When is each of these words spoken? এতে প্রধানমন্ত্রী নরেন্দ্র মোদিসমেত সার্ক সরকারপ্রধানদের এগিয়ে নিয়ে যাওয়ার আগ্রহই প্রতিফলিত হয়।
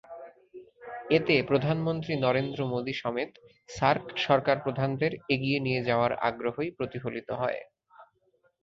এতে 1.09 1.35
প্রধানমন্ত্রী 1.49 2.13
নরেন্দ্র 2.17 2.59
মোদিসমেত 2.73 3.31
সার্ক 3.69 4.05
সরকারপ্রধানদের 4.25 5.11
এগিয়ে 5.33 5.59
নিয়ে 5.65 5.81
যাওয়ার 5.87 6.11
আগ্রহই 6.29 6.69
প্রতিফলিত 6.77 7.29
হয়। 7.41 7.59